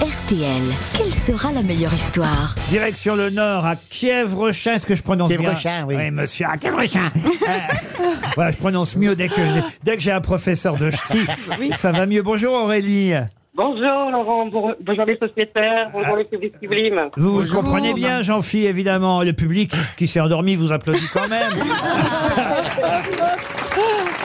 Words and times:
RTL, 0.00 0.62
quelle 0.96 1.12
sera 1.12 1.52
la 1.52 1.62
meilleure 1.62 1.92
histoire 1.92 2.54
Direction 2.70 3.16
le 3.16 3.28
nord, 3.30 3.66
à 3.66 3.76
Kiev-Rochin. 3.76 4.74
Est-ce 4.74 4.86
que 4.86 4.94
je 4.94 5.02
prononce 5.02 5.28
bien 5.28 5.38
Kiev-Rochin, 5.38 5.84
oui. 5.86 5.96
Oui, 5.98 6.10
monsieur, 6.10 6.46
à 6.50 6.56
Kiev-Rochin. 6.56 7.10
Euh, 8.00 8.14
voilà, 8.34 8.50
je 8.52 8.56
prononce 8.56 8.96
mieux 8.96 9.14
dès 9.16 9.28
que 9.28 9.34
j'ai, 9.36 9.62
dès 9.82 9.96
que 9.96 10.02
j'ai 10.02 10.12
un 10.12 10.20
professeur 10.20 10.76
de 10.76 10.90
ch'ti. 10.90 11.26
Ça 11.76 11.92
va 11.92 12.06
mieux. 12.06 12.22
Bonjour 12.22 12.54
Aurélie. 12.54 13.12
Bonjour 13.54 14.10
Laurent, 14.10 14.46
Bon- 14.46 14.74
bonjour 14.80 15.04
les 15.04 15.18
sociétaires, 15.18 15.90
bonjour 15.92 16.16
les 16.16 16.24
publics 16.24 16.54
sublimes. 16.62 17.08
Vous, 17.16 17.40
vous 17.40 17.54
comprenez 17.54 17.92
bien, 17.92 18.22
Jean-Phi, 18.22 18.66
évidemment. 18.66 19.22
Le 19.22 19.32
public 19.32 19.72
qui 19.96 20.06
s'est 20.06 20.20
endormi 20.20 20.54
vous 20.54 20.72
applaudit 20.72 21.08
quand 21.12 21.28
même. 21.28 21.52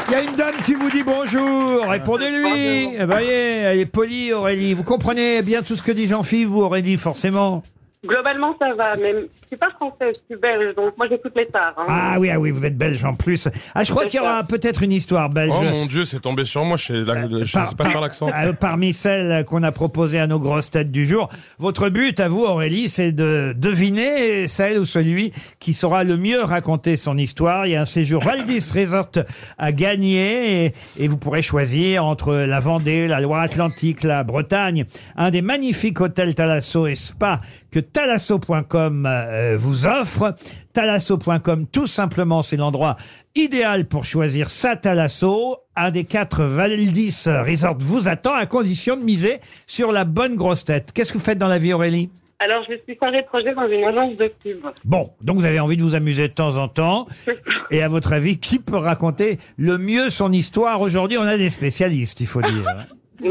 Il 0.08 0.12
y 0.12 0.16
a 0.16 0.22
une 0.22 0.36
dame 0.36 0.56
qui 0.66 0.74
vous 0.76 0.90
dit 0.90 1.04
bonjour. 1.04 1.88
Répondez-lui. 1.88 2.44
Bonjour. 2.44 2.92
Eh 2.94 2.98
ben, 2.98 3.06
voyez, 3.06 3.58
elle 3.60 3.80
est 3.80 3.86
polie, 3.86 4.34
Aurélie. 4.34 4.74
Vous 4.74 4.84
comprenez 4.84 5.42
bien 5.42 5.62
tout 5.64 5.76
ce 5.76 5.84
que 5.84 5.92
dit 5.92 6.08
Jean-Phi, 6.08 6.46
vous, 6.46 6.62
Aurélie, 6.62 6.98
forcément. 6.98 7.64
Globalement 8.06 8.56
ça 8.60 8.74
va, 8.76 8.96
mais 8.96 9.14
je 9.14 9.48
suis 9.48 9.58
pas 9.58 9.70
française, 9.72 10.14
je 10.30 10.34
suis 10.34 10.42
belge, 10.42 10.76
donc 10.76 10.98
moi 10.98 11.08
j'écoute 11.10 11.34
les 11.36 11.46
stars. 11.46 11.74
Hein. 11.78 11.86
Ah 11.88 12.16
oui, 12.20 12.30
ah 12.30 12.40
oui, 12.40 12.52
vous 12.52 12.66
êtes 12.66 12.78
belge 12.78 13.04
en 13.04 13.14
plus. 13.14 13.48
Ah, 13.74 13.84
je 13.84 13.92
crois 13.92 14.04
C'est 14.04 14.10
qu'il 14.12 14.20
y 14.20 14.24
aura 14.24 14.44
peut-être 14.44 14.84
une 14.84 14.92
histoire 14.92 15.30
belge. 15.30 15.54
Oh 15.56 15.64
mon 15.64 15.86
dieu, 15.86 16.06
c'est 16.06 16.20
tombé 16.20 16.44
sur 16.46 16.64
moi, 16.66 16.78
je 16.78 16.86
sais, 16.86 16.94
la- 16.94 17.28
je 17.28 17.44
sais 17.46 17.60
pas 17.60 17.70
par- 17.78 17.92
faire 17.92 18.02
l'accent. 18.02 18.30
euh, 18.30 18.54
parmi 18.54 18.94
celles 18.94 19.44
qu'on 19.46 19.64
a 19.64 19.72
proposées 19.72 20.20
à 20.20 20.28
nos 20.28 20.40
grosses 20.40 20.72
têtes 20.72 20.92
du 20.92 21.06
jour. 21.06 21.30
Votre 21.60 21.90
but, 21.90 22.20
à 22.20 22.30
vous, 22.30 22.44
Aurélie, 22.44 22.90
c'est 22.90 23.12
de 23.12 23.54
deviner 23.58 24.48
celle 24.48 24.80
ou 24.80 24.86
celui 24.86 25.32
qui 25.60 25.74
saura 25.74 26.04
le 26.04 26.18
mieux 26.18 26.42
raconter 26.44 26.98
son 26.98 27.18
histoire. 27.18 27.66
Il 27.66 27.72
y 27.72 27.76
a 27.76 27.82
un 27.82 27.86
séjour 27.86 28.22
Valdis 28.22 28.72
Resort 28.74 29.10
à 29.58 29.72
gagner 29.72 30.66
et, 30.66 30.74
et 31.00 31.08
vous 31.08 31.18
pourrez 31.18 31.42
choisir 31.42 32.06
entre 32.06 32.34
la 32.36 32.60
Vendée, 32.60 33.08
la 33.08 33.20
Loire-Atlantique, 33.22 34.04
la 34.04 34.24
Bretagne, 34.24 34.86
un 35.16 35.32
des 35.32 35.42
magnifiques 35.42 36.02
hôtels 36.02 36.36
Thalasso 36.36 36.88
et 36.88 36.96
Spa 36.96 37.42
que 37.72 37.80
thalasso.com 37.96 39.06
euh, 39.06 39.56
vous 39.58 39.88
offre. 39.88 40.36
Thalasso.com, 40.74 41.66
tout 41.72 41.88
simplement, 41.88 42.42
c'est 42.42 42.58
l'endroit 42.58 42.98
idéal 43.36 43.86
pour 43.86 44.04
choisir 44.04 44.50
sa 44.50 44.76
Thalasso. 44.76 45.60
Un 45.78 45.92
des 45.92 46.04
quatre 46.04 46.44
Valdis 46.44 47.24
Resort 47.26 47.78
vous 47.80 48.10
attend 48.10 48.34
à 48.34 48.46
condition 48.48 48.98
de 48.98 49.04
miser 49.04 49.40
sur 49.66 49.94
la 49.94 50.04
bonne 50.04 50.36
grosse 50.36 50.66
tête. 50.66 50.92
Qu'est-ce 50.94 51.14
que 51.14 51.18
vous 51.18 51.24
faites 51.24 51.38
dans 51.38 51.48
la 51.48 51.58
vie, 51.58 51.72
Aurélie? 51.72 52.10
Alors 52.40 52.66
je 52.70 52.76
suis 52.84 52.96
de 52.96 53.26
projet 53.28 53.56
dans 53.56 53.68
une 53.70 53.86
agence 53.86 54.18
de 54.18 54.30
pub. 54.44 54.66
Bon, 54.84 55.10
donc 55.22 55.38
vous 55.38 55.46
avez 55.46 55.62
envie 55.62 55.78
de 55.78 55.82
vous 55.82 55.96
amuser 55.96 56.28
de 56.28 56.34
temps 56.34 56.58
en 56.58 56.68
temps. 56.68 57.08
Et 57.72 57.82
à 57.82 57.88
votre 57.88 58.12
avis, 58.12 58.40
qui 58.40 58.60
peut 58.60 58.76
raconter 58.76 59.40
le 59.58 59.78
mieux 59.78 60.10
son 60.10 60.34
histoire? 60.34 60.82
Aujourd'hui 60.82 61.18
On 61.18 61.24
a 61.24 61.38
des 61.38 61.50
spécialistes, 61.50 62.20
il 62.20 62.28
faut 62.28 62.42
dire. 62.42 62.66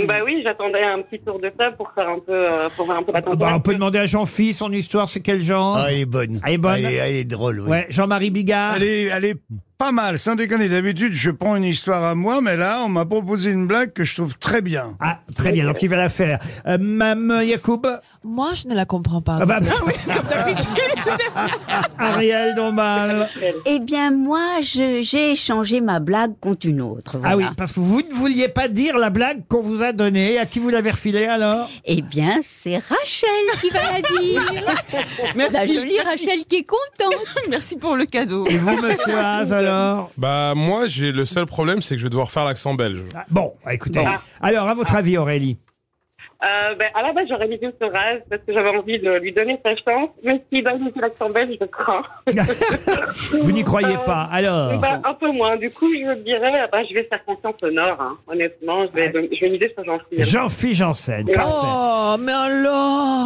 Bah 0.06 0.14
oui, 0.24 0.40
j'attendais 0.42 0.82
un 0.82 1.02
petit 1.02 1.22
tour 1.22 1.38
de 1.38 1.48
table 1.50 1.76
pour 1.76 1.92
faire 1.92 2.08
un 2.08 2.18
peu, 2.18 2.32
euh, 2.32 2.68
pour 2.76 2.86
voir 2.86 2.98
un 2.98 3.02
peu 3.02 3.12
la 3.12 3.20
Bah, 3.20 3.52
on 3.54 3.60
peut 3.60 3.74
demander 3.74 3.98
à 3.98 4.06
Jean-Phi 4.06 4.52
son 4.54 4.72
histoire, 4.72 5.08
c'est 5.08 5.20
quel 5.20 5.42
genre 5.42 5.76
Ah, 5.78 5.86
elle 5.92 5.98
est 6.00 6.06
bonne. 6.06 6.40
Elle 6.44 6.54
est 6.54 6.58
bonne 6.58 6.74
Elle 6.76 6.86
est, 6.86 6.94
elle 6.94 7.16
est 7.16 7.24
drôle, 7.24 7.60
oui. 7.60 7.68
Ouais, 7.70 7.86
Jean-Marie 7.90 8.30
Bigard. 8.30 8.76
Elle 8.76 8.82
est, 8.84 9.02
elle 9.04 9.24
est 9.24 9.36
pas 9.76 9.92
mal, 9.92 10.18
sans 10.18 10.36
déconner. 10.36 10.68
D'habitude, 10.68 11.12
je 11.12 11.30
prends 11.30 11.56
une 11.56 11.64
histoire 11.64 12.02
à 12.04 12.14
moi, 12.14 12.40
mais 12.40 12.56
là, 12.56 12.82
on 12.84 12.88
m'a 12.88 13.04
proposé 13.04 13.50
une 13.50 13.66
blague 13.66 13.92
que 13.92 14.04
je 14.04 14.14
trouve 14.14 14.38
très 14.38 14.62
bien. 14.62 14.96
Ah, 15.00 15.18
très 15.36 15.52
bien, 15.52 15.66
donc 15.66 15.82
il 15.82 15.88
va 15.88 15.96
la 15.96 16.08
faire. 16.08 16.38
Euh, 16.66 16.78
Mme 16.80 17.42
Yacoub 17.44 17.82
Moi, 18.24 18.50
je 18.54 18.68
ne 18.68 18.74
la 18.74 18.86
comprends 18.86 19.20
pas. 19.20 19.38
Ah 19.42 19.46
bah, 19.46 19.60
Ariel 21.98 22.54
Dombal. 22.54 23.28
Eh 23.66 23.78
bien, 23.80 24.10
moi, 24.10 24.60
je- 24.62 25.02
j'ai 25.02 25.32
échangé 25.32 25.80
ma 25.80 26.00
blague 26.00 26.32
contre 26.40 26.66
une 26.66 26.80
autre. 26.80 27.16
Ah 27.22 27.34
voilà. 27.34 27.36
oui, 27.36 27.44
parce 27.56 27.72
que 27.72 27.80
vous 27.80 28.02
ne 28.02 28.12
vouliez 28.14 28.48
pas 28.48 28.68
dire 28.68 28.98
la 28.98 29.10
blague 29.10 29.42
qu'on 29.48 29.60
vous 29.60 29.82
a 29.82 29.92
donnée. 29.92 30.38
À 30.38 30.46
qui 30.46 30.58
vous 30.58 30.70
l'avez 30.70 30.90
refilée 30.90 31.26
alors? 31.26 31.68
Eh 31.84 32.02
bien, 32.02 32.40
c'est 32.42 32.76
Rachel 32.76 33.60
qui 33.60 33.70
va 33.70 33.80
la 33.92 34.02
dire. 34.02 34.64
la 35.52 35.66
jolie 35.66 35.98
Rachel 36.00 36.44
qui 36.48 36.56
est 36.56 36.64
contente. 36.66 37.14
Merci 37.50 37.76
pour 37.76 37.96
le 37.96 38.06
cadeau. 38.06 38.46
Et 38.46 38.56
vous, 38.56 38.76
monsieur 38.80 39.18
Haas, 39.18 39.52
alors? 39.52 40.10
Bah 40.16 40.54
moi, 40.56 40.86
j'ai 40.86 41.12
le 41.12 41.24
seul 41.24 41.46
problème, 41.46 41.82
c'est 41.82 41.94
que 41.94 41.98
je 41.98 42.04
vais 42.04 42.10
devoir 42.10 42.30
faire 42.30 42.44
l'accent 42.44 42.74
belge. 42.74 43.02
Ah, 43.14 43.24
Bon, 43.30 43.52
écoutez. 43.70 44.00
Bon. 44.00 44.06
Alors, 44.40 44.68
à 44.68 44.74
votre 44.74 44.94
avis, 44.94 45.16
Aurélie? 45.18 45.58
Euh, 46.44 46.74
ben, 46.74 46.88
à 46.94 47.02
la 47.02 47.12
base, 47.12 47.26
j'aurais 47.28 47.48
mis 47.48 47.56
une 47.56 47.72
Soraz 47.80 48.18
parce 48.28 48.42
que 48.46 48.52
j'avais 48.52 48.68
envie 48.68 48.98
de 48.98 49.12
lui 49.18 49.32
donner 49.32 49.58
sa 49.64 49.74
chance, 49.76 50.10
mais 50.22 50.42
s'il 50.52 50.62
donne 50.62 50.80
une 50.94 51.00
l'accent 51.00 51.30
belge, 51.30 51.56
je 51.58 51.66
crains. 51.66 52.02
Vous 53.42 53.52
n'y 53.52 53.64
croyez 53.64 53.96
pas. 54.04 54.28
Alors 54.30 54.78
Ben, 54.78 55.00
un 55.04 55.14
peu 55.14 55.30
moins. 55.30 55.56
Du 55.56 55.70
coup, 55.70 55.90
je 55.94 56.14
dirais, 56.22 56.52
ah 56.62 56.68
ben, 56.70 56.84
je 56.88 56.94
vais 56.94 57.04
faire 57.04 57.24
confiance 57.24 57.54
au 57.62 57.70
Nord. 57.70 57.96
Hein. 58.00 58.18
Honnêtement, 58.26 58.86
je 58.86 58.92
vais, 58.92 59.12
je 59.12 59.40
vais 59.40 59.50
miser 59.50 59.72
sur 59.74 59.84
Jean-Philippe. 59.84 60.24
Jean-Philippe 60.26 60.76
Janssen. 60.76 61.24
Parfait. 61.34 61.50
Oh, 61.52 62.16
mais 62.20 62.32
alors 62.32 62.74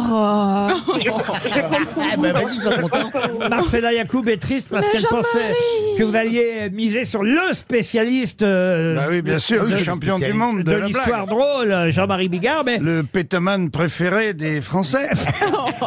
Ah, 2.01 2.15
bah, 2.17 2.31
vas-y, 2.31 2.55
sois 2.57 2.77
content. 2.77 3.49
Marcella 3.49 3.91
Yacoub 3.93 4.27
est 4.29 4.41
triste 4.41 4.69
parce 4.71 4.89
qu'elle 4.89 5.03
pensait 5.09 5.53
que 5.99 6.05
vous 6.05 6.15
alliez 6.15 6.69
miser 6.71 7.03
sur 7.03 7.23
le 7.23 7.51
spécialiste 7.51 8.41
euh, 8.41 8.95
Bah 8.95 9.07
oui, 9.09 9.21
bien 9.21 9.37
sûr, 9.37 9.65
de- 9.65 9.71
le 9.71 9.77
champion 9.77 10.17
du 10.17 10.31
monde 10.31 10.59
de, 10.59 10.63
de 10.63 10.71
la 10.71 10.85
l'histoire 10.85 11.27
drôle, 11.27 11.89
Jean-Marie 11.89 12.29
Bigard, 12.29 12.63
mais, 12.63 12.77
Le 12.77 13.03
pétoman 13.03 13.69
préféré 13.69 14.33
des 14.33 14.61
Français. 14.61 15.09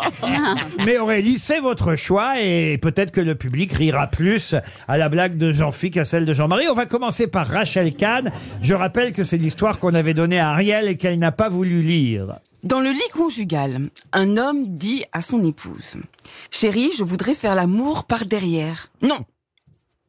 mais 0.84 0.98
Aurélie, 0.98 1.38
c'est 1.38 1.60
votre 1.60 1.96
choix 1.96 2.34
et 2.42 2.76
peut-être 2.76 3.10
que 3.10 3.22
le 3.22 3.36
public 3.36 3.72
rira 3.72 4.06
plus 4.06 4.54
à 4.86 4.98
la 4.98 5.08
blague 5.08 5.38
de 5.38 5.50
Jean-Philippe 5.50 5.94
qu'à 5.94 6.04
celle 6.04 6.26
de 6.26 6.34
Jean-Marie. 6.34 6.66
On 6.70 6.74
va 6.74 6.84
commencer 6.84 7.26
par 7.26 7.46
Rachel 7.46 7.94
Kahn. 7.94 8.30
Je 8.60 8.74
rappelle 8.74 9.14
que 9.14 9.24
c'est 9.24 9.38
l'histoire 9.38 9.78
qu'on 9.78 9.94
avait 9.94 10.12
donnée 10.12 10.40
à 10.40 10.50
Ariel 10.50 10.88
et 10.88 10.98
qu'elle 10.98 11.18
n'a 11.18 11.32
pas 11.32 11.48
voulu 11.48 11.80
lire. 11.80 12.36
Dans 12.64 12.80
le 12.80 12.90
lit 12.90 13.00
conjugal, 13.14 13.88
un 14.12 14.36
homme 14.36 14.76
dit 14.76 15.04
à 15.12 15.22
son 15.22 15.42
épouse 15.42 15.96
Chérie, 16.50 16.90
je 16.98 17.02
voudrais 17.02 17.34
faire 17.34 17.54
l'amour 17.54 18.04
par 18.04 18.26
derrière. 18.26 18.90
Non. 19.00 19.18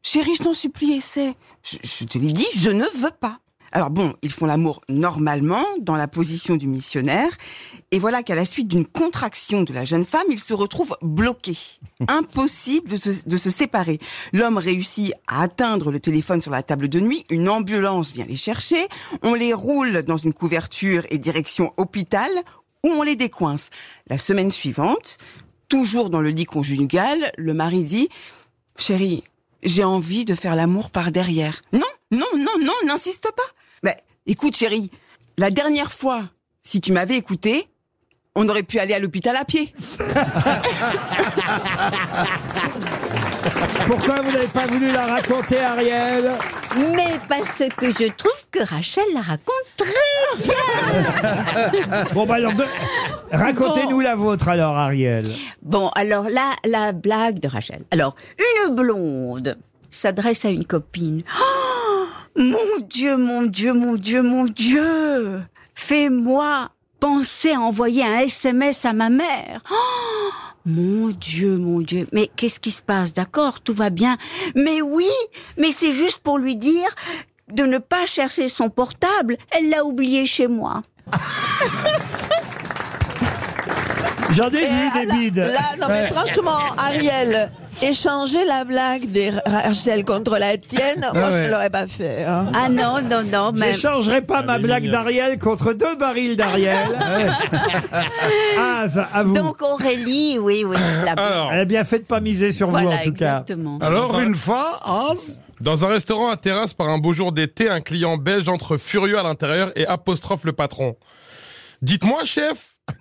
Chérie, 0.03 0.36
je 0.38 0.44
t'en 0.44 0.53
supplie, 0.53 0.94
essaie. 0.94 1.34
Je, 1.64 1.78
je 1.81 2.03
te 2.03 2.18
l'ai 2.18 2.34
dit, 2.34 2.47
je 2.56 2.69
ne 2.69 2.86
veux 2.97 3.12
pas. 3.18 3.40
Alors 3.72 3.90
bon, 3.90 4.14
ils 4.22 4.31
font 4.31 4.46
l'amour 4.46 4.81
normalement, 4.88 5.64
dans 5.80 5.96
la 5.96 6.08
position 6.08 6.58
du 6.58 6.68
missionnaire, 6.68 7.31
et 7.90 7.97
voilà 7.97 8.22
qu'à 8.22 8.36
la 8.36 8.46
suite 8.46 8.68
d'une 8.68 8.86
contraction 8.86 9.64
de 9.64 9.74
la 9.74 9.84
jeune 9.84 10.06
femme, 10.06 10.28
ils 10.30 10.40
se 10.40 10.53
retrouvent 10.53 10.96
bloqués. 11.02 11.58
Impossible 12.08 12.91
de 12.91 12.97
se, 12.97 13.28
de 13.28 13.38
se 13.38 13.50
séparer. 13.50 13.97
L'homme 14.31 14.58
réussit 14.58 15.14
à 15.25 15.41
atteindre 15.41 15.90
le 15.90 16.00
téléphone 16.00 16.40
sur 16.40 16.52
la 16.52 16.62
table 16.62 16.88
de 16.88 17.00
nuit, 17.00 17.25
une 17.31 17.50
ambulance 17.50 18.12
vient 18.12 18.25
les 18.25 18.35
chercher, 18.35 18.88
on 19.24 19.34
les 19.34 19.53
roule 19.53 20.03
dans 20.03 20.18
une 20.18 20.34
couverture 20.34 21.08
et 21.09 21.18
direction 21.18 21.74
hôpital, 21.78 22.30
où 22.84 22.90
on 22.90 23.02
les 23.02 23.16
décoince. 23.16 23.72
La 24.08 24.20
semaine 24.20 24.52
suivante, 24.52 25.18
toujours 25.68 26.12
dans 26.12 26.22
le 26.22 26.30
lit 26.30 26.46
conjugal, 26.46 27.31
le 27.38 27.56
mari 27.56 27.84
dit 27.84 28.09
«Chérie, 28.78 29.24
j'ai 29.63 29.84
envie 29.84 30.25
de 30.25 30.35
faire 30.35 30.56
l'amour 30.56 30.90
par 30.90 31.12
derrière.» 31.12 31.62
Non, 31.74 31.81
non, 32.12 32.28
non, 32.38 32.57
non, 32.62 32.74
n'insiste 32.85 33.31
pas. 33.35 33.44
Ben, 33.84 33.96
écoute 34.25 34.56
chérie, 34.56 34.91
la 35.38 35.51
dernière 35.51 35.91
fois, 35.91 36.24
si 36.63 36.81
tu 36.81 36.91
m'avais 36.91 37.18
écouté, 37.18 37.68
on 38.35 38.47
aurait 38.50 38.63
pu 38.63 38.79
aller 38.79 38.94
à 38.94 39.00
l'hôpital 39.00 39.35
à 39.35 39.46
pied. 39.46 39.73
Pourquoi 43.88 44.22
vous 44.22 44.31
n'avez 44.31 44.47
pas 44.47 44.66
voulu 44.66 44.91
la 44.91 45.06
raconter, 45.06 45.59
Ariel? 45.59 46.31
Mais 46.95 47.19
parce 47.29 47.63
que 47.75 47.88
je 47.91 48.11
trouve 48.13 48.31
que 48.51 48.59
Rachel 48.67 49.03
la 49.13 49.22
raconte 49.22 49.53
très 49.78 50.44
bien. 50.44 52.06
Bon, 52.13 52.25
bah 52.25 52.35
alors, 52.35 52.53
de- 52.53 52.66
racontez-nous 53.31 54.00
la 54.00 54.16
vôtre 54.16 54.47
alors, 54.47 54.75
Ariel. 54.78 55.25
Bon, 55.61 55.89
alors 55.89 56.29
là, 56.29 56.53
la 56.66 56.91
blague 56.91 57.39
de 57.39 57.47
Rachel. 57.47 57.84
Alors, 57.91 58.16
une 58.67 58.73
blonde 58.75 59.57
s'adresse 59.91 60.45
à 60.45 60.50
une 60.50 60.66
copine. 60.66 61.23
Oh, 61.39 62.06
mon 62.35 62.79
Dieu, 62.90 63.17
mon 63.17 63.44
Dieu, 63.44 63.73
mon 63.73 63.95
Dieu, 63.95 64.22
mon 64.23 64.45
Dieu 64.45 65.41
Fais-moi 65.75 66.69
penser 67.00 67.51
à 67.53 67.59
envoyer 67.59 68.03
un 68.05 68.19
SMS 68.19 68.85
à 68.85 68.93
ma 68.93 69.09
mère. 69.09 69.61
Oh, 69.72 70.29
mon 70.66 71.10
Dieu, 71.10 71.58
mon 71.58 71.82
Dieu. 71.82 72.08
Mais 72.14 72.30
qu'est-ce 72.36 72.60
qui 72.60 72.72
se 72.72 72.82
passe? 72.82 73.14
D'accord, 73.14 73.62
tout 73.62 73.74
va 73.74 73.90
bien. 73.90 74.18
Mais 74.56 74.82
oui, 74.82 75.12
mais 75.58 75.72
c'est 75.72 75.94
juste 75.94 76.20
pour 76.20 76.38
lui 76.38 76.56
dire 76.56 76.90
de 77.52 77.64
ne 77.64 77.78
pas 77.78 78.06
chercher 78.06 78.48
son 78.48 78.70
portable. 78.70 79.38
Elle 79.52 79.70
l'a 79.70 79.86
oublié 79.86 80.26
chez 80.26 80.48
moi. 80.48 80.82
J'en 84.35 84.47
ai 84.50 84.66
vu 84.68 84.91
des 85.08 85.12
bides. 85.20 85.38
Là, 85.38 85.59
non 85.80 85.88
mais 85.90 86.08
franchement, 86.08 86.58
Ariel, 86.78 87.52
échanger 87.82 88.44
la 88.46 88.64
blague 88.64 89.06
des 89.12 89.32
Rachel 89.46 90.03
contre 90.06 90.38
la 90.38 90.58
tienne, 90.58 91.06
moi 91.14 91.32
je 91.32 91.38
ne 91.38 91.47
l'aurais 91.50 91.70
pas 91.70 91.88
fait. 91.88 92.24
hein. 92.24 92.46
Ah 92.53 92.70
non, 92.70 93.02
non, 93.02 93.24
non, 93.24 93.52
Je 93.53 93.59
mais... 93.59 93.72
n'échangerai 93.72 94.22
pas 94.22 94.41
ma 94.44 94.59
blague 94.59 94.90
d'Ariel 94.90 95.38
contre 95.40 95.74
deux 95.74 95.96
barils 95.96 96.35
d'Ariel. 96.35 96.78
Az, 98.59 99.02
à 99.14 99.24
vous. 99.24 99.34
Donc 99.35 99.62
Aurélie, 99.62 100.38
oui, 100.40 100.64
oui. 100.68 100.78
la- 101.06 101.14
Alors, 101.14 101.52
Elle 101.52 101.59
a 101.62 101.66
bien 101.66 101.84
fait 101.84 102.00
de 102.00 102.03
pas 102.06 102.20
miser 102.20 102.52
sur 102.52 102.70
vous, 102.70 102.78
en 102.78 102.82
voilà, 102.84 102.97
tout 103.00 103.14
cas. 103.14 103.41
exactement. 103.41 103.79
Alors, 103.82 104.20
une 104.20 104.36
fois, 104.36 104.79
Hans, 104.86 105.14
dans 105.62 105.86
un 105.86 105.88
restaurant 105.90 106.29
à 106.29 106.38
terrasse 106.38 106.74
par 106.74 106.90
un 106.90 106.97
beau 106.97 107.14
jour 107.14 107.32
d'été, 107.32 107.70
un 107.70 107.82
client 107.82 108.18
belge 108.18 108.50
entre 108.50 108.78
furieux 108.78 109.18
à 109.18 109.24
l'intérieur 109.24 109.72
et 109.76 109.86
apostrophe 109.88 110.44
le 110.44 110.53
patron. 110.53 110.96
Dites-moi, 111.82 112.24
chef, 112.26 112.72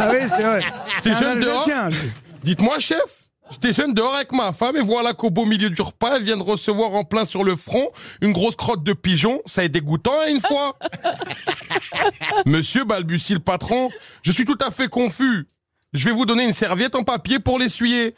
Ah 0.00 0.10
oui, 0.12 0.18
c'est 0.28 0.42
vrai. 0.42 0.60
C'est 1.00 1.10
un 1.10 1.14
jeune 1.14 1.40
dehors. 1.40 1.68
Dites-moi, 2.44 2.78
chef, 2.78 3.00
j'étais 3.50 3.72
jeune 3.72 3.94
dehors 3.94 4.14
avec 4.14 4.32
ma 4.32 4.52
femme 4.52 4.76
et 4.76 4.80
voilà 4.80 5.12
qu'au 5.12 5.30
beau 5.30 5.44
milieu 5.44 5.70
du 5.70 5.82
repas, 5.82 6.16
elle 6.16 6.22
vient 6.22 6.36
de 6.36 6.42
recevoir 6.42 6.94
en 6.94 7.04
plein 7.04 7.24
sur 7.24 7.42
le 7.42 7.56
front 7.56 7.88
une 8.20 8.32
grosse 8.32 8.56
crotte 8.56 8.84
de 8.84 8.92
pigeon. 8.92 9.40
Ça 9.46 9.64
est 9.64 9.68
dégoûtant 9.68 10.20
hein, 10.20 10.28
une 10.28 10.40
fois. 10.40 10.76
Monsieur 12.46 12.84
balbutie 12.84 13.34
le 13.34 13.40
patron, 13.40 13.90
je 14.22 14.32
suis 14.32 14.44
tout 14.44 14.58
à 14.60 14.70
fait 14.70 14.88
confus. 14.88 15.46
Je 15.92 16.04
vais 16.04 16.12
vous 16.12 16.26
donner 16.26 16.44
une 16.44 16.52
serviette 16.52 16.94
en 16.94 17.02
papier 17.02 17.38
pour 17.38 17.58
l'essuyer. 17.58 18.14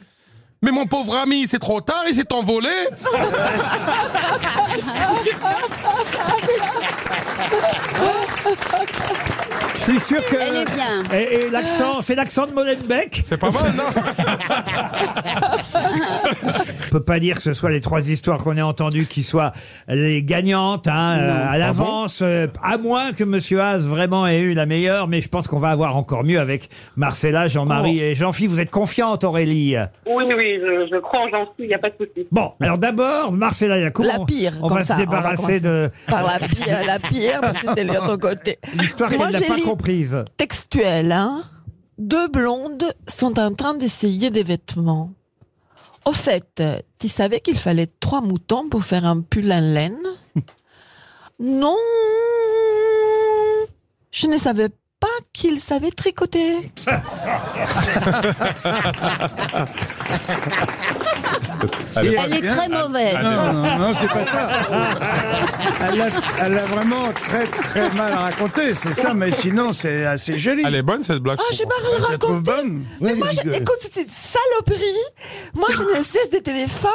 Mais 0.63 0.73
mon 0.73 0.87
pauvre 0.87 1.17
ami, 1.17 1.47
c'est 1.47 1.59
trop 1.59 1.81
tard, 1.81 2.05
il 2.07 2.15
s'est 2.15 2.33
envolé. 2.33 2.69
Je 9.87 9.93
suis 9.93 10.01
sûr 10.01 10.25
que. 10.27 10.37
Elle 10.37 10.57
est 10.57 10.75
bien. 10.75 10.99
Et, 11.19 11.47
et 11.47 11.51
l'accent, 11.51 12.03
c'est 12.03 12.15
l'accent 12.15 12.47
de 12.47 12.53
Molenbeek. 12.53 13.23
C'est 13.25 13.37
pas 13.39 13.51
mal, 13.51 13.73
non 13.75 13.83
On 16.87 16.91
peut 16.91 17.03
pas 17.03 17.21
dire 17.21 17.37
que 17.37 17.43
ce 17.43 17.53
soit 17.55 17.71
les 17.71 17.81
trois 17.81 18.09
histoires 18.11 18.39
qu'on 18.39 18.57
ait 18.57 18.63
entendues 18.63 19.07
qui 19.07 19.23
soient 19.23 19.53
les 19.89 20.23
gagnantes 20.23 20.89
hein, 20.89 21.17
euh, 21.19 21.47
à 21.49 21.57
l'avance, 21.59 22.21
euh, 22.23 22.47
à 22.63 22.79
moins 22.79 23.13
que 23.13 23.23
Monsieur 23.25 23.61
Haas 23.61 23.79
vraiment 23.79 24.27
ait 24.27 24.41
eu 24.41 24.55
la 24.55 24.67
meilleure. 24.67 25.07
Mais 25.09 25.21
je 25.21 25.29
pense 25.29 25.47
qu'on 25.49 25.59
va 25.61 25.69
avoir 25.71 25.97
encore 25.97 26.25
mieux 26.25 26.41
avec 26.41 26.69
Marcella, 26.97 27.49
Jean-Marie 27.49 28.01
et 28.01 28.15
Jean-Philippe. 28.15 28.51
Vous 28.51 28.61
êtes 28.61 28.71
confiante, 28.71 29.25
Aurélie? 29.25 29.77
Oui, 30.07 30.25
oui, 30.37 30.59
je, 30.61 30.89
je 30.93 31.01
crois 31.01 31.21
en 31.21 31.29
Jean-Philippe, 31.29 31.55
il 31.61 31.69
n'y 31.69 31.75
a 31.75 31.79
pas 31.79 31.91
de 31.91 31.97
souci. 31.97 32.27
Bon, 32.33 32.53
alors 32.61 32.79
d'abord, 32.79 33.33
Marcella 33.33 33.79
Yacoub. 33.79 34.03
La 34.05 34.19
pire, 34.27 34.55
On, 34.63 34.69
comme 34.69 34.79
va 34.79 34.85
ça, 34.85 34.97
se 34.97 35.03
on 35.03 35.05
va 35.05 35.07
débarrasser 35.07 35.61
de 35.61 35.91
Par 36.09 36.25
la 36.25 36.39
pire, 36.41 36.79
la 36.87 36.99
pire, 36.99 37.41
parce 37.41 37.61
que 37.61 37.69
c'était 37.69 37.85
l'autre 37.85 38.17
côté. 38.17 38.59
l'histoire 38.79 39.11
Moi, 39.11 39.27
qu'elle 39.27 39.33
n'a 39.33 39.39
j'ai 39.39 39.47
pas 39.47 39.55
comprise. 39.71 40.25
textuel, 40.37 41.13
hein. 41.13 41.43
Deux 41.99 42.29
blondes 42.29 42.95
sont 43.07 43.39
en 43.39 43.55
train 43.55 43.75
d'essayer 43.75 44.31
des 44.31 44.43
vêtements. 44.43 45.13
Au 46.07 46.13
fait, 46.13 46.63
tu 46.99 47.09
savais 47.09 47.41
qu'il 47.41 47.59
fallait 47.59 47.91
trois 48.01 48.23
moutons 48.23 48.69
pour 48.69 48.85
faire 48.85 49.05
un 49.05 49.21
pull 49.21 49.53
en 49.53 49.61
laine? 49.61 49.99
Non, 51.43 51.75
je 54.11 54.27
ne 54.27 54.37
savais 54.37 54.69
pas 55.01 55.09
qu'ils 55.41 55.59
savaient 55.61 55.91
tricoter. 55.91 56.71
Elle 61.97 62.07
est 62.35 62.41
bien. 62.41 62.55
très 62.55 62.69
mauvaise. 62.69 63.15
Non, 63.23 63.53
non, 63.53 63.79
non, 63.79 63.95
c'est 63.95 64.07
pas 64.09 64.25
ça. 64.25 64.49
Elle 66.43 66.53
l'a 66.53 66.65
vraiment 66.67 67.11
très, 67.13 67.47
très 67.47 67.91
mal 67.95 68.13
raconté, 68.13 68.75
c'est 68.75 68.95
ça, 68.95 69.15
mais 69.15 69.31
sinon, 69.31 69.73
c'est 69.73 70.05
assez 70.05 70.39
joli. 70.39 70.63
Elle 70.67 70.75
est 70.75 70.83
bonne 70.83 71.03
cette 71.03 71.19
blague. 71.19 71.39
Ah, 71.41 71.53
j'ai 71.53 71.65
la 71.65 71.71
trouve 71.71 72.11
raconté. 72.11 72.41
bonne. 72.53 72.85
Mais 73.01 73.15
moi, 73.15 73.29
je- 73.33 73.51
écoute, 73.51 73.77
c'était 73.81 74.03
une 74.03 74.09
saloperie. 74.11 74.85
Moi, 75.55 75.69
je 75.75 75.83
ne 75.83 76.03
cesse 76.05 76.31
de 76.33 76.39
te 76.39 76.51
défendre. 76.51 76.91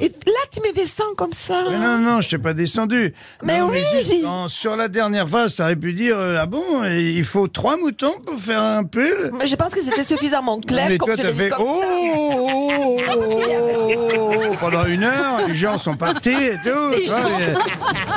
Et 0.00 0.08
là, 0.08 0.32
tu 0.52 0.60
me 0.60 0.72
descends 0.74 1.14
comme 1.16 1.32
ça. 1.32 1.64
Mais 1.70 1.78
non, 1.78 1.98
non, 1.98 2.20
je 2.20 2.28
t'ai 2.30 2.38
pas 2.38 2.54
descendu. 2.54 3.12
Mais 3.42 3.58
Non, 3.60 3.68
oui. 3.70 3.80
juste, 3.94 4.12
Sur 4.48 4.76
la 4.76 4.88
dernière 4.88 5.28
phase, 5.28 5.56
t'aurais 5.56 5.76
pu 5.76 5.92
dire, 5.92 6.16
euh, 6.18 6.38
ah 6.40 6.46
bon, 6.46 6.84
il 6.84 7.24
faut 7.24 7.47
trois 7.48 7.76
moutons 7.76 8.14
pour 8.24 8.38
faire 8.38 8.60
un 8.62 8.84
pull 8.84 9.30
Mais 9.38 9.46
je 9.46 9.56
pense 9.56 9.72
que 9.72 9.82
c'était 9.82 10.04
suffisamment 10.04 10.60
clair. 10.60 10.86
Mais 10.88 10.98
toi, 10.98 11.14
je 11.16 11.22
t'as 11.22 11.28
l'ai 11.28 11.32
dit 11.32 11.38
fait 11.38 11.48
comme 11.50 11.58
oh, 11.66 11.82
oh, 11.84 12.98
oh, 12.98 13.00
oh, 13.16 13.92
oh, 13.96 14.32
oh, 14.50 14.54
pendant 14.60 14.84
une 14.86 15.02
heure, 15.04 15.46
les 15.48 15.54
gens 15.54 15.78
sont 15.78 15.96
partis 15.96 16.30
et 16.30 16.56
tout. 16.64 16.94
Tu 16.96 17.08
vois, 17.08 17.18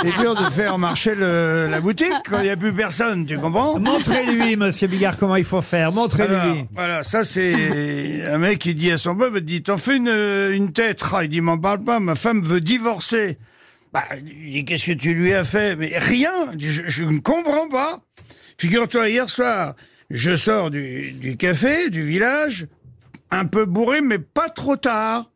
C'est 0.03 0.19
dur 0.19 0.35
de 0.35 0.49
faire 0.51 0.77
marcher 0.77 1.15
le- 1.15 1.67
la 1.69 1.79
boutique 1.79 2.11
quand 2.29 2.39
il 2.39 2.43
n'y 2.43 2.49
a 2.49 2.57
plus 2.57 2.73
personne, 2.73 3.25
tu 3.25 3.37
comprends 3.37 3.79
Montrez-lui, 3.79 4.55
Monsieur 4.55 4.87
Bigard, 4.87 5.17
comment 5.17 5.35
il 5.35 5.43
faut 5.45 5.61
faire. 5.61 5.89
Alors, 5.89 5.93
Montrez-lui. 5.95 6.65
voilà, 6.75 7.03
ça 7.03 7.23
c'est 7.23 8.23
un 8.27 8.37
mec 8.37 8.59
qui 8.59 8.73
dit 8.75 8.91
à 8.91 8.97
son 8.97 9.15
peuple, 9.15 9.37
il 9.39 9.45
dit, 9.45 9.63
t'en 9.63 9.77
fais 9.77 9.97
une, 9.97 10.07
une 10.53 10.71
tête. 10.71 11.01
Ah, 11.13 11.23
il 11.23 11.29
dit, 11.29 11.41
m'en 11.41 11.57
parle 11.57 11.83
pas, 11.83 11.99
ma 11.99 12.15
femme 12.15 12.41
veut 12.41 12.61
divorcer. 12.61 13.37
Bah, 13.93 14.03
il 14.25 14.51
dit, 14.53 14.65
qu'est-ce 14.65 14.85
que 14.87 14.91
tu 14.93 15.13
lui 15.13 15.33
as 15.33 15.43
fait 15.43 15.75
Mais 15.75 15.91
rien, 15.97 16.31
Il 16.53 16.57
dit, 16.57 16.71
je, 16.71 16.83
je 16.87 17.03
ne 17.03 17.19
comprends 17.19 17.67
pas. 17.67 17.99
Figure-toi, 18.61 19.09
hier 19.09 19.27
soir, 19.27 19.73
je 20.11 20.35
sors 20.35 20.69
du, 20.69 21.35
café, 21.39 21.89
du 21.89 22.03
village, 22.03 22.67
un 23.31 23.47
peu 23.47 23.65
bourré, 23.65 24.01
mais 24.01 24.19
pas 24.19 24.49
trop 24.49 24.75
tard. 24.75 25.31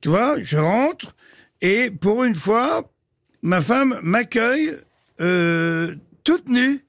Tu 0.00 0.08
vois, 0.08 0.42
je 0.42 0.56
rentre, 0.56 1.14
et 1.60 1.92
pour 1.92 2.24
une 2.24 2.34
fois, 2.34 2.90
ma 3.40 3.60
femme 3.60 4.00
m'accueille 4.02 4.72
euh, 5.20 5.94
toute 6.24 6.48
nue 6.48 6.84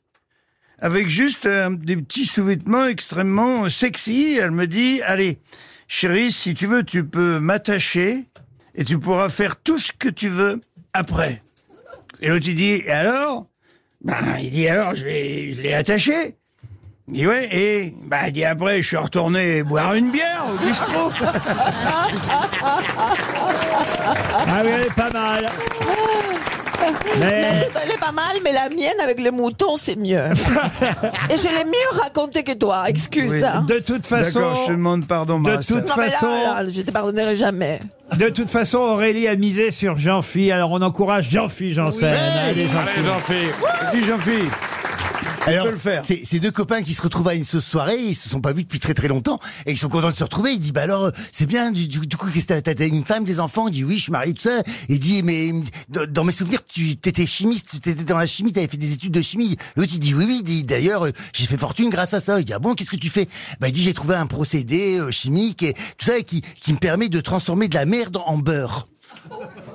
avec 0.80 1.10
juste 1.10 1.48
des 1.48 1.98
petits 1.98 2.26
sous-vêtements 2.26 2.88
extrêmement 2.88 3.70
sexy. 3.70 4.36
Elle 4.42 4.50
me 4.50 4.66
dit, 4.66 5.04
allez, 5.04 5.38
chérie, 5.88 6.32
si 6.32 6.56
tu 6.56 6.66
veux, 6.66 6.86
tu 6.86 7.06
peux 7.06 7.38
m'attacher 7.38 8.26
et 8.74 8.84
tu 8.84 8.98
pourras 8.98 9.30
faire 9.30 9.58
tout 9.58 9.78
ce 9.78 9.92
que 9.92 10.10
tu 10.10 10.30
veux 10.30 10.60
après. 10.94 11.44
Et 12.22 12.30
l'autre, 12.30 12.46
dit, 12.46 12.82
et 12.84 12.90
alors? 12.90 13.48
Ben, 14.08 14.16
il 14.42 14.50
dit, 14.52 14.68
alors, 14.70 14.96
je 14.96 15.04
l'ai 15.04 15.74
attaché. 15.74 16.36
Il 17.10 17.14
dit, 17.14 17.28
ouais, 17.28 17.50
et 17.52 17.94
ben, 18.06 18.18
il 18.28 18.32
dit, 18.32 18.46
après, 18.46 18.82
je 18.82 18.88
suis 18.88 18.96
retourné 18.98 19.64
boire 19.64 19.94
une 19.96 20.12
bière 20.12 20.46
au 20.50 20.66
bistrot. 20.66 21.12
Ah 24.50 24.62
oui, 24.64 24.70
elle 24.74 24.84
est 24.88 24.94
pas 24.96 25.10
mal. 25.12 25.50
Mais 27.20 27.68
Elle 27.84 27.92
est 27.92 28.00
pas 28.00 28.12
mal, 28.14 28.38
mais 28.44 28.54
la 28.54 28.70
mienne 28.70 28.96
avec 29.04 29.20
les 29.20 29.32
moutons, 29.32 29.76
c'est 29.78 29.96
mieux. 29.98 30.24
Et 31.30 31.38
je 31.38 31.50
l'ai 31.50 31.66
mieux 31.66 32.00
raconté 32.02 32.44
que 32.44 32.54
toi, 32.54 32.86
excuse. 32.88 33.30
Oui. 33.30 33.44
hein. 33.44 33.66
de 33.68 33.80
toute 33.80 34.06
façon, 34.06 34.40
D'accord, 34.40 34.62
je 34.64 34.68
te 34.68 34.72
demande 34.72 35.06
pardon, 35.08 35.40
de 35.42 35.56
toute 35.58 35.70
Non, 35.88 35.94
mais 35.98 36.06
là, 36.06 36.12
façon, 36.12 36.28
là, 36.28 36.64
je 36.70 36.82
te 36.82 36.92
pardonnerai 36.92 37.36
jamais. 37.36 37.80
De 38.16 38.30
toute 38.30 38.50
façon, 38.50 38.78
Aurélie 38.78 39.28
a 39.28 39.36
misé 39.36 39.72
sur 39.72 39.98
Jean-Phi. 39.98 40.52
Alors 40.52 40.72
on 40.72 40.82
encourage 40.82 41.30
Jean-Phi 41.30 41.74
Janssen. 41.74 42.14
Allez, 42.14 42.68
Jean-Phi. 42.68 44.04
Jean-Philippe, 44.08 44.54
Alors, 45.48 45.68
le 45.68 45.78
faire. 45.78 46.04
C'est 46.06 46.22
c'est 46.24 46.40
deux 46.40 46.52
copains 46.52 46.84
qui 46.84 46.94
se 46.94 47.02
retrouvent 47.02 47.28
à 47.28 47.36
une 47.36 47.44
sauce 47.44 47.66
soirée, 47.66 47.98
ils 47.98 48.16
se 48.16 48.30
sont 48.30 48.42
pas 48.42 48.54
vus 48.54 48.64
depuis 48.64 48.80
très 48.80 48.94
très 48.94 49.08
longtemps, 49.08 49.40
et 49.66 49.72
ils 49.72 49.78
sont 49.78 49.90
contents 49.90 50.12
de 50.12 50.16
se 50.16 50.24
retrouver. 50.24 50.52
Il 50.54 50.60
dit, 50.60 50.72
bah 50.72 50.82
alors, 50.82 51.06
euh, 51.06 51.12
c'est 51.32 51.46
bien, 51.46 51.72
du, 51.72 51.88
du, 51.88 52.00
du 52.00 52.18
coup, 52.18 52.28
qu'est-ce 52.30 52.46
que 52.48 52.60
t'as 52.60 52.74
t'as 52.74 52.88
une 52.88 53.06
femme, 53.06 53.24
des 53.24 53.40
enfants? 53.40 53.68
Il 53.68 53.74
dit, 53.74 53.84
oui, 53.84 53.98
je 53.98 54.04
suis 54.04 54.12
marié, 54.12 54.34
tout 54.34 54.42
ça. 54.42 54.64
Il 54.90 55.00
dit, 55.00 55.24
mais 55.24 55.52
dans 55.90 56.24
mes 56.24 56.32
souvenirs, 56.32 56.60
tu 56.66 56.92
étais 56.92 57.26
chimiste, 57.26 57.70
tu 57.72 57.78
étais 57.78 58.04
dans 58.04 58.18
la 58.18 58.26
chimie, 58.26 58.54
t'avais 58.54 58.68
fait 58.68 58.78
des 58.78 58.94
études 58.94 59.14
de 59.14 59.22
chimie. 59.22 59.58
L'autre, 59.76 59.92
il 59.94 60.00
dit, 60.00 60.14
oui, 60.14 60.26
oui, 60.28 60.38
il 60.42 60.44
dit, 60.44 60.64
d'ailleurs, 60.64 61.06
euh, 61.06 61.12
j'ai 61.34 61.48
fait 61.48 61.58
fortune 61.58 61.90
grâce 61.90 62.14
à 62.14 62.20
ça. 62.20 62.40
Il 62.40 62.46
dit, 62.46 62.54
ah 62.54 62.60
bon, 62.60 62.76
qu'est-ce 62.76 62.92
que 62.92 62.98
tu 62.98 63.10
fais? 63.10 63.28
Bah, 63.60 63.70
il 63.70 63.74
dit, 63.74 63.82
j'ai 63.82 63.94
trouvé 63.94 64.16
un 64.16 64.28
procédé 64.28 64.98
euh, 64.98 65.12
chimique, 65.12 65.64
et 65.64 65.74
tout 65.98 66.06
ça, 66.06 66.22
qui, 66.22 66.42
qui 66.62 66.74
me 66.74 66.78
permet 66.78 67.10
de 67.10 67.22
transformer 67.22 67.68
de 67.68 67.76
la 67.76 67.86
merde 67.86 68.18
en 68.26 68.38
beurre. 68.38 68.88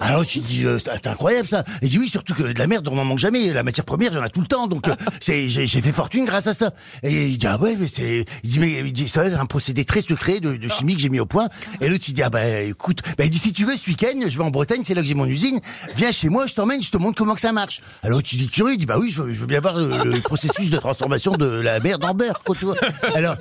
Alors 0.01 0.27
tu 0.27 0.41
dis 0.41 0.65
euh, 0.65 0.79
c'est 0.79 1.07
incroyable 1.07 1.49
ça. 1.49 1.65
Il 1.81 1.89
dit 1.89 1.99
oui 1.99 2.09
surtout 2.09 2.35
que 2.35 2.43
de 2.43 2.59
la 2.59 2.67
merde 2.67 2.87
on 2.89 2.95
n'en 2.97 3.05
manque 3.05 3.19
jamais. 3.19 3.53
La 3.53 3.63
matière 3.63 3.85
première 3.85 4.13
j'en 4.13 4.25
ai 4.25 4.31
tout 4.31 4.41
le 4.41 4.47
temps 4.47 4.67
donc 4.67 4.89
euh, 4.89 4.95
c'est 5.21 5.49
j'ai 5.49 5.67
j'ai 5.67 5.81
fait 5.81 5.93
fortune 5.93 6.25
grâce 6.25 6.47
à 6.47 6.55
ça. 6.55 6.73
Et 7.03 7.29
il 7.29 7.39
dit 7.39 7.47
ah 7.47 7.59
ouais 7.59 7.77
mais 7.79 7.87
c'est 7.93 8.25
il 8.43 8.51
dit 8.51 8.59
mais 8.59 8.81
il 8.81 8.93
dit 8.93 9.09
ça 9.09 9.29
c'est 9.29 9.35
un 9.37 9.47
procédé 9.47 9.85
très 9.85 10.01
secret 10.01 10.41
de, 10.41 10.57
de 10.57 10.69
chimie 10.69 10.95
que 10.95 11.01
j'ai 11.01 11.09
mis 11.09 11.21
au 11.21 11.27
point. 11.27 11.49
Et 11.81 11.89
l'autre 11.89 12.05
il 12.09 12.15
dit 12.15 12.23
ah 12.23 12.31
bah 12.31 12.61
écoute 12.61 13.01
bah 13.17 13.25
il 13.25 13.31
dit 13.31 13.39
si 13.39 13.53
tu 13.53 13.65
veux 13.65 13.77
ce 13.77 13.89
week-end 13.89 14.19
je 14.27 14.37
vais 14.37 14.45
en 14.45 14.51
Bretagne 14.51 14.83
c'est 14.85 14.95
là 14.95 15.03
que 15.03 15.07
j'ai 15.07 15.15
mon 15.15 15.27
usine. 15.27 15.61
Viens 15.97 16.11
chez 16.11 16.29
moi 16.29 16.47
je 16.47 16.55
t'emmène 16.55 16.83
je 16.83 16.91
te 16.91 16.97
montre 16.97 17.17
comment 17.19 17.35
que 17.35 17.41
ça 17.41 17.53
marche. 17.53 17.81
Alors 18.03 18.23
tu 18.23 18.37
dis 18.37 18.49
curieux 18.49 18.75
il 18.75 18.79
dit 18.79 18.87
bah 18.87 18.99
oui 18.99 19.11
je 19.11 19.23
veux, 19.23 19.35
je 19.35 19.41
veux 19.41 19.47
bien 19.47 19.61
voir 19.61 19.79
le, 19.79 20.05
le 20.05 20.21
processus 20.23 20.71
de 20.71 20.79
transformation 20.79 21.33
de 21.33 21.47
la 21.47 21.79
merde 21.81 22.05
en 22.05 22.15
beurre 22.15 22.43
quoi 22.45 22.57
tu 22.57 22.65
vois. 22.65 22.77
Alors 23.15 23.37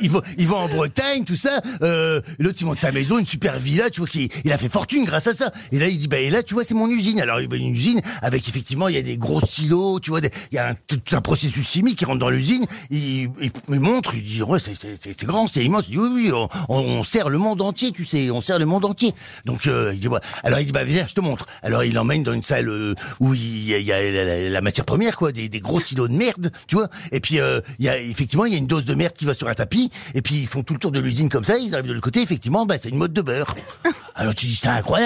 ils 0.00 0.10
vont 0.10 0.22
ils 0.38 0.46
vont 0.46 0.58
en 0.58 0.68
Bretagne 0.68 1.24
tout 1.24 1.36
ça. 1.36 1.60
Euh, 1.82 2.20
l'autre 2.38 2.58
il 2.60 2.66
monte 2.66 2.80
sa 2.80 2.92
maison 2.92 3.18
une 3.18 3.26
super 3.26 3.58
villa 3.58 3.90
tu 3.90 4.00
vois 4.00 4.08
qu'il 4.08 4.28
il 4.44 4.52
a 4.52 4.58
fait 4.58 4.68
fortune 4.68 5.04
grâce 5.04 5.13
à 5.14 5.32
ça. 5.34 5.52
Et 5.72 5.78
là 5.78 5.88
il 5.88 5.98
dit 5.98 6.08
bah 6.08 6.18
et 6.18 6.30
là 6.30 6.42
tu 6.42 6.54
vois 6.54 6.64
c'est 6.64 6.74
mon 6.74 6.88
usine. 6.88 7.20
Alors 7.20 7.40
il 7.40 7.48
va 7.48 7.56
une 7.56 7.68
usine 7.74 8.00
avec 8.22 8.48
effectivement 8.48 8.88
il 8.88 8.94
y 8.94 8.98
a 8.98 9.02
des 9.02 9.16
gros 9.16 9.40
silos 9.46 10.00
tu 10.00 10.10
vois 10.10 10.20
des- 10.20 10.30
il 10.52 10.56
y 10.56 10.58
a 10.58 10.68
un, 10.70 10.74
tout 10.74 11.00
un 11.12 11.20
processus 11.20 11.68
chimique 11.68 11.98
qui 11.98 12.04
rentre 12.04 12.18
dans 12.20 12.30
l'usine. 12.30 12.66
Il, 12.90 13.30
il, 13.40 13.50
il 13.68 13.80
montre 13.80 14.14
il 14.14 14.22
dit 14.22 14.42
ouais 14.42 14.58
c'est 14.58 15.24
grand 15.24 15.48
c'est 15.48 15.64
immense. 15.64 15.84
Il 15.88 15.92
dit 15.92 15.98
oui 15.98 16.08
oui 16.12 16.32
on, 16.32 16.48
on, 16.68 16.78
on 16.78 17.02
sert 17.04 17.28
le 17.28 17.38
monde 17.38 17.62
entier 17.62 17.92
tu 17.92 18.04
sais 18.04 18.30
on 18.30 18.40
sert 18.40 18.58
le 18.58 18.66
monde 18.66 18.84
entier. 18.84 19.14
Donc 19.44 19.66
euh, 19.66 19.90
il 19.94 20.00
dit 20.00 20.08
ouais. 20.08 20.20
alors 20.42 20.60
il 20.60 20.66
dit 20.66 20.72
bah 20.72 20.84
viens 20.84 21.06
je 21.06 21.14
te 21.14 21.20
montre. 21.20 21.46
Alors 21.62 21.84
il 21.84 21.94
l'emmène 21.94 22.22
dans 22.22 22.32
une 22.32 22.42
salle 22.44 22.68
euh, 22.68 22.94
où 23.20 23.34
il 23.34 23.64
y 23.68 23.74
a, 23.74 23.78
il 23.78 23.86
y 23.86 23.92
a 23.92 24.02
la, 24.10 24.24
la- 24.24 24.48
la 24.50 24.60
matière 24.60 24.84
première 24.84 25.16
quoi 25.16 25.32
des, 25.32 25.48
des 25.48 25.60
gros 25.60 25.80
silos 25.80 26.08
de 26.08 26.14
merde 26.14 26.50
tu 26.66 26.76
vois. 26.76 26.88
Et 27.12 27.20
puis 27.20 27.40
euh, 27.40 27.60
il 27.78 27.84
y 27.84 27.88
a 27.88 27.98
effectivement 27.98 28.44
il 28.44 28.52
y 28.52 28.56
a 28.56 28.58
une 28.58 28.66
dose 28.66 28.84
de 28.84 28.94
merde 28.94 29.14
qui 29.14 29.24
va 29.24 29.34
sur 29.34 29.48
un 29.48 29.54
tapis 29.54 29.90
et 30.14 30.22
puis 30.22 30.36
ils 30.36 30.46
font 30.46 30.62
tout 30.62 30.74
le 30.74 30.78
tour 30.78 30.90
de 30.92 31.00
l'usine 31.00 31.28
comme 31.28 31.44
ça 31.44 31.56
ils 31.58 31.74
arrivent 31.74 31.86
de 31.88 31.92
l'autre 31.92 32.04
côté 32.04 32.20
effectivement 32.22 32.66
bah 32.66 32.76
c'est 32.82 32.88
une 32.88 32.96
mode 32.98 33.12
de 33.12 33.22
beurre. 33.22 33.54
Alors 34.14 34.34
tu 34.34 34.46
dis 34.46 34.54
c'est 34.56 34.68
incroyable. 34.68 35.03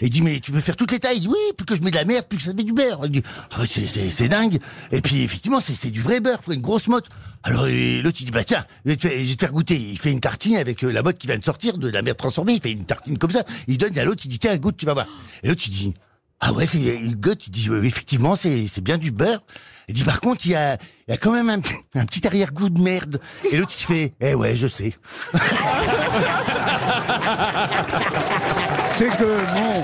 Il 0.00 0.10
dit 0.10 0.22
mais 0.22 0.40
tu 0.40 0.52
peux 0.52 0.60
faire 0.60 0.76
toutes 0.76 0.92
les 0.92 1.00
tailles. 1.00 1.16
Il 1.18 1.22
dit 1.22 1.28
oui 1.28 1.36
plus 1.56 1.66
que 1.66 1.76
je 1.76 1.82
mets 1.82 1.90
de 1.90 1.96
la 1.96 2.04
merde 2.04 2.26
plus 2.26 2.38
que 2.38 2.44
ça 2.44 2.52
fait 2.56 2.62
du 2.62 2.72
beurre. 2.72 3.00
Il 3.04 3.10
dit 3.10 3.22
ah 3.52 3.62
c'est 3.66 4.28
dingue. 4.28 4.58
Et 4.92 5.00
puis 5.00 5.22
effectivement 5.22 5.60
c'est 5.60 5.90
du 5.90 6.00
vrai 6.00 6.20
beurre 6.20 6.42
faut 6.42 6.52
une 6.52 6.60
grosse 6.60 6.86
motte. 6.88 7.06
Alors 7.42 7.62
l'autre 7.66 8.18
il 8.20 8.24
dit 8.26 8.30
bah 8.30 8.44
tiens 8.44 8.64
je 8.84 8.90
vais, 8.90 8.96
te 8.96 9.08
faire, 9.08 9.52
goûter. 9.52 9.76
Il 9.76 9.98
fait 9.98 10.12
une 10.12 10.20
tartine 10.20 10.56
avec 10.56 10.82
euh, 10.84 10.90
la 10.90 11.02
motte 11.02 11.18
qui 11.18 11.26
vient 11.26 11.38
de 11.38 11.44
sortir 11.44 11.76
de 11.78 11.88
la 11.88 12.02
merde 12.02 12.16
transformée. 12.16 12.54
Il 12.54 12.62
fait 12.62 12.70
une 12.72 12.84
tartine 12.86 13.18
comme 13.18 13.30
ça. 13.32 13.42
Il 13.68 13.78
donne 13.78 13.96
à 13.98 14.04
l'autre 14.04 14.22
il 14.24 14.28
dit 14.28 14.38
tiens 14.38 14.56
goûte 14.56 14.76
tu 14.76 14.86
vas 14.86 14.94
voir. 14.94 15.06
Et 15.42 15.48
l'autre 15.48 15.62
il 15.66 15.70
dit 15.72 15.94
Ah 16.40 16.52
ouais, 16.52 16.66
c'est 16.66 16.78
il 16.78 17.16
goûte, 17.20 17.46
il 17.46 17.50
dit 17.50 17.68
effectivement 17.82 18.36
c'est 18.36 18.66
c'est 18.68 18.80
bien 18.82 18.98
du 18.98 19.10
beurre. 19.10 19.42
Il 19.88 19.94
dit 19.94 20.04
par 20.04 20.20
contre 20.20 20.46
il 20.46 20.52
y 20.52 20.54
a 20.54 20.78
il 21.06 21.10
y 21.10 21.14
a 21.14 21.18
quand 21.18 21.32
même 21.32 21.50
un, 21.50 21.60
petit- 21.60 21.74
un 21.94 22.06
petit 22.06 22.26
arrière-goût 22.26 22.70
de 22.70 22.80
merde. 22.80 23.20
Et 23.52 23.56
l'autre 23.58 23.72
il 23.78 23.82
fait 23.84 24.14
eh 24.20 24.34
ouais 24.34 24.56
je 24.56 24.68
sais. 24.68 24.94
C'est 28.96 29.06
que 29.08 29.24
mon, 29.54 29.82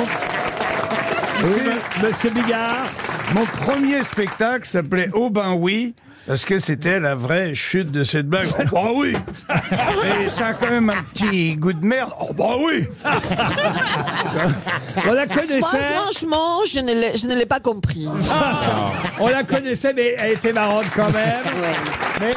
mon, 0.00 0.06
Oui, 1.44 1.70
Monsieur 2.02 2.30
Bigard. 2.30 2.86
mon 3.34 3.44
premier 3.44 4.02
spectacle 4.02 4.66
s'appelait 4.66 5.08
Oh 5.14 5.30
ben 5.30 5.52
oui. 5.52 5.94
Parce 6.26 6.44
que 6.44 6.58
c'était 6.58 6.98
la 6.98 7.14
vraie 7.14 7.54
chute 7.54 7.92
de 7.92 8.02
cette 8.02 8.26
blague. 8.26 8.48
Oh 8.58 8.62
bah 8.72 8.88
oui 8.96 9.14
Et 10.26 10.28
ça 10.28 10.46
a 10.48 10.54
quand 10.54 10.68
même 10.70 10.90
un 10.90 11.02
petit 11.14 11.56
goût 11.56 11.72
de 11.72 11.86
merde. 11.86 12.10
Oh 12.20 12.32
bah 12.34 12.56
oui 12.58 12.84
On 15.06 15.12
la 15.12 15.26
Moi, 15.26 15.34
connaissait. 15.36 15.60
franchement, 15.94 16.58
je 16.68 16.80
ne 16.80 16.92
l'ai- 16.94 17.16
je 17.16 17.28
ne 17.28 17.34
l'ai 17.36 17.46
pas 17.46 17.60
compris. 17.60 18.08
On 19.20 19.28
la 19.28 19.44
connaissait, 19.44 19.92
mais 19.94 20.16
elle 20.18 20.32
était 20.32 20.52
marrante 20.52 20.86
quand 20.96 21.12
même. 21.12 21.38
Mais 22.20 22.34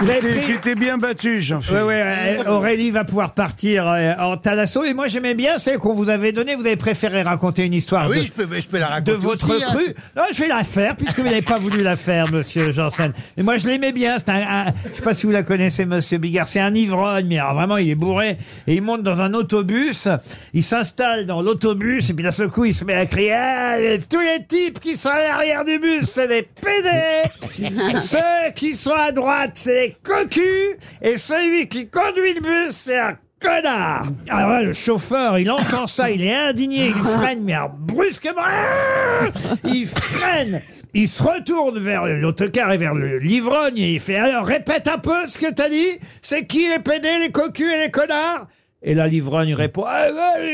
vous 0.00 0.10
avez 0.10 0.20
Tu 0.20 0.26
pris- 0.26 0.46
tu 0.54 0.58
t'es 0.60 0.74
bien 0.74 0.98
battu, 0.98 1.40
jean 1.40 1.58
Oui, 1.70 1.78
oui, 1.86 1.94
euh, 1.94 2.44
Aurélie 2.46 2.90
va 2.90 3.04
pouvoir 3.04 3.32
partir 3.34 3.86
euh, 3.88 4.12
en 4.18 4.36
talasso. 4.36 4.82
Et 4.84 4.92
moi, 4.94 5.08
j'aimais 5.08 5.34
bien 5.34 5.58
celle 5.58 5.78
qu'on 5.78 5.94
vous 5.94 6.10
avait 6.10 6.32
donnée. 6.32 6.56
Vous 6.56 6.66
avez 6.66 6.76
préféré 6.76 7.22
raconter 7.22 7.64
une 7.64 7.74
histoire 7.74 8.04
Ah 8.06 8.10
oui, 8.10 8.20
de, 8.20 8.24
je 8.24 8.32
peux 8.32 8.48
je 8.60 8.66
peux 8.66 8.78
la 8.78 8.86
raconter 8.88 9.10
de 9.12 9.16
votre 9.16 9.50
aussi, 9.50 9.62
hein. 9.62 9.68
cru. 9.72 9.84
Non, 10.16 10.22
je 10.32 10.40
vais 10.42 10.48
la 10.48 10.64
faire, 10.64 10.96
puisque 10.96 11.18
vous 11.18 11.24
n'avez 11.24 11.42
pas 11.42 11.58
voulu 11.58 11.82
la 11.82 11.96
faire, 11.96 12.30
monsieur 12.30 12.72
Janssen. 12.72 13.12
Mais 13.36 13.42
moi, 13.42 13.56
je 13.58 13.66
l'aimais 13.68 13.92
bien. 13.92 14.16
C'est 14.18 14.30
un, 14.30 14.34
un- 14.66 14.72
je 14.90 14.96
sais 14.96 15.02
pas 15.02 15.14
si 15.14 15.26
vous 15.26 15.32
la 15.32 15.42
connaissez, 15.42 15.86
monsieur 15.86 16.18
Bigard. 16.18 16.48
C'est 16.48 16.60
un 16.60 16.74
ivrogne, 16.74 17.26
mais 17.28 17.38
alors 17.38 17.54
vraiment, 17.54 17.76
il 17.76 17.88
est 17.90 17.94
bourré. 17.94 18.36
Et 18.66 18.74
il 18.74 18.82
monte 18.82 19.02
dans 19.02 19.20
un 19.20 19.32
autobus. 19.34 20.08
Il 20.54 20.62
s'installe 20.64 21.26
dans 21.26 21.40
l'autobus. 21.40 22.10
Et 22.10 22.14
puis, 22.14 22.24
d'un 22.24 22.30
seul 22.30 22.48
coup, 22.48 22.64
il 22.64 22.74
se 22.74 22.84
met 22.84 22.94
à 22.94 23.06
crier, 23.06 23.32
Ah, 23.32 23.76
tous 24.10 24.18
les 24.20 24.44
types 24.46 24.80
qui 24.80 24.96
sont 24.96 25.08
à 25.10 25.18
l'arrière 25.22 25.64
du 25.64 25.78
bus, 25.78 26.10
c'est 26.10 26.28
des 26.28 26.42
pédés. 26.42 28.00
Ceux 28.00 28.52
qui 28.54 28.74
sont 28.76 28.92
à 28.92 29.12
droite, 29.12 29.52
c'est 29.54 29.83
des 29.83 29.83
cocus. 29.90 30.76
Et 31.02 31.16
celui 31.16 31.68
qui 31.68 31.88
conduit 31.88 32.34
le 32.34 32.40
bus, 32.40 32.72
c'est 32.72 32.98
un 32.98 33.16
connard 33.40 34.06
Alors 34.28 34.50
là, 34.50 34.62
le 34.62 34.72
chauffeur, 34.72 35.38
il 35.38 35.50
entend 35.50 35.86
ça, 35.86 36.10
il 36.10 36.22
est 36.22 36.34
indigné, 36.34 36.88
il 36.88 36.94
freine, 36.94 37.42
mais 37.42 37.56
brusquement, 37.78 38.42
ah 38.44 39.26
il 39.64 39.86
freine, 39.86 40.62
il 40.94 41.08
se 41.08 41.22
retourne 41.22 41.78
vers 41.78 42.06
l'autocar 42.06 42.72
et 42.72 42.78
vers 42.78 42.94
le 42.94 43.18
livrogne, 43.18 43.78
et 43.78 43.94
il 43.94 44.00
fait, 44.00 44.16
alors 44.16 44.46
répète 44.46 44.88
un 44.88 44.98
peu 44.98 45.26
ce 45.26 45.38
que 45.38 45.52
t'as 45.52 45.68
dit, 45.68 45.98
c'est 46.22 46.46
qui 46.46 46.68
les 46.68 46.78
pédés, 46.78 47.18
les 47.20 47.30
cocus 47.30 47.70
et 47.70 47.84
les 47.84 47.90
connards? 47.90 48.46
Et 48.86 48.92
la 48.94 49.08
livrogne 49.08 49.54
répond 49.54 49.84
Ah, 49.86 50.08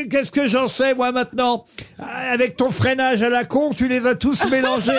Qu'est-ce 0.08 0.30
que 0.30 0.46
j'en 0.46 0.68
sais, 0.68 0.94
moi, 0.94 1.10
maintenant? 1.10 1.64
Ah, 1.98 2.30
Avec 2.32 2.56
ton 2.56 2.70
freinage 2.70 3.24
à 3.24 3.28
la 3.28 3.44
con, 3.44 3.72
tu 3.76 3.88
les 3.88 4.06
as 4.06 4.14
tous 4.14 4.44
mélangés. 4.48 4.92